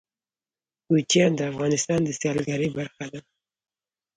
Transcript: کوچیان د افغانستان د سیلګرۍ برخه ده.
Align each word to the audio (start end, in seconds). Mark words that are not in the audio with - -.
کوچیان 0.87 1.31
د 1.35 1.41
افغانستان 1.51 1.99
د 2.03 2.09
سیلګرۍ 2.19 2.69
برخه 2.77 3.05
ده. 3.11 3.19